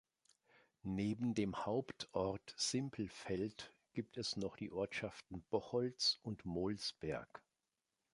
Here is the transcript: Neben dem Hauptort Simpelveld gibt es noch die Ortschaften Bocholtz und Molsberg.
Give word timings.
Neben 0.81 1.35
dem 1.35 1.63
Hauptort 1.67 2.55
Simpelveld 2.57 3.71
gibt 3.93 4.17
es 4.17 4.35
noch 4.35 4.57
die 4.57 4.71
Ortschaften 4.71 5.43
Bocholtz 5.51 6.17
und 6.23 6.43
Molsberg. 6.43 7.43